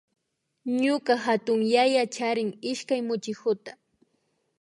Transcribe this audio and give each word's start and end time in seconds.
Ñuka 0.83 1.13
hatunyaya 1.25 2.03
charin 2.15 2.49
ishkay 2.71 3.01
muchiku 3.07 3.51